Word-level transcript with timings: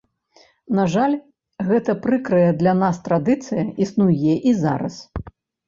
На 0.79 0.85
жаль, 0.93 1.15
гэта 1.67 1.95
прыкрая 2.07 2.49
для 2.63 2.73
нас 2.81 2.95
традыцыя 3.11 3.69
існуе 3.89 4.33
і 4.49 4.59
зараз. 4.67 5.01